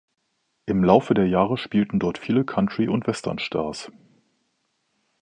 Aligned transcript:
Im 0.65 0.83
Laufe 0.83 1.13
der 1.13 1.27
Jahre 1.27 1.59
spielten 1.59 1.99
dort 1.99 2.17
viele 2.17 2.43
Country- 2.43 2.87
und 2.87 3.05
Westernstars. 3.05 3.91